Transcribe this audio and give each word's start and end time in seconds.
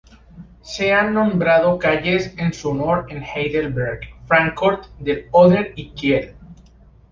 Se 0.63 0.93
han 0.93 1.13
nombrado 1.13 1.77
calles 1.77 2.33
en 2.39 2.53
su 2.55 2.71
honor 2.71 3.05
en 3.09 3.21
Heidelberg, 3.21 3.99
Fráncfort 4.25 4.87
del 4.97 5.27
Óder 5.29 5.73
y 5.75 5.91
Kiel. 5.91 6.35